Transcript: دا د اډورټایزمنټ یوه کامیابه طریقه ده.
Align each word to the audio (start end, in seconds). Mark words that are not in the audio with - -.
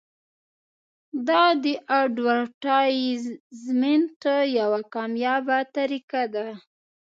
دا 1.27 1.43
د 1.63 1.65
اډورټایزمنټ 1.99 4.21
یوه 4.59 4.81
کامیابه 4.93 5.57
طریقه 5.75 6.23
ده. 6.33 6.47